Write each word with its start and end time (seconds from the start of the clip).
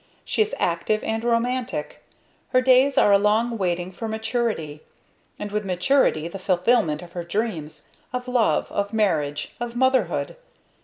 She 0.25 0.41
is 0.41 0.55
active 0.57 1.03
and 1.03 1.23
romantic. 1.23 2.01
Her 2.49 2.61
days 2.61 2.97
are 2.97 3.11
a 3.11 3.19
long 3.19 3.55
waiting 3.55 3.91
for 3.91 4.07
maturity, 4.07 4.81
and 5.37 5.51
with 5.51 5.63
maturity 5.63 6.27
the 6.27 6.39
fulfilment 6.39 7.03
of 7.03 7.11
her 7.11 7.23
dreams, 7.23 7.89
of 8.11 8.27
love, 8.27 8.71
of 8.71 8.93
marriage, 8.93 9.53
of 9.59 9.75
motherhood. 9.75 10.37